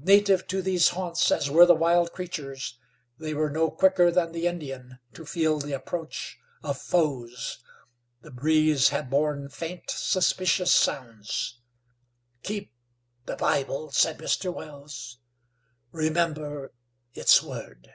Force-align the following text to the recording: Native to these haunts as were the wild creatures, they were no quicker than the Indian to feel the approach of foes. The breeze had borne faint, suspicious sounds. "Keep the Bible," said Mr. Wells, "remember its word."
Native 0.00 0.46
to 0.46 0.62
these 0.62 0.88
haunts 0.96 1.30
as 1.30 1.50
were 1.50 1.66
the 1.66 1.74
wild 1.74 2.14
creatures, 2.14 2.78
they 3.18 3.34
were 3.34 3.50
no 3.50 3.70
quicker 3.70 4.10
than 4.10 4.32
the 4.32 4.46
Indian 4.46 4.98
to 5.12 5.26
feel 5.26 5.58
the 5.58 5.74
approach 5.74 6.38
of 6.62 6.78
foes. 6.80 7.58
The 8.22 8.30
breeze 8.30 8.88
had 8.88 9.10
borne 9.10 9.50
faint, 9.50 9.90
suspicious 9.90 10.72
sounds. 10.72 11.60
"Keep 12.44 12.72
the 13.26 13.36
Bible," 13.36 13.90
said 13.92 14.16
Mr. 14.16 14.50
Wells, 14.50 15.18
"remember 15.92 16.72
its 17.12 17.42
word." 17.42 17.92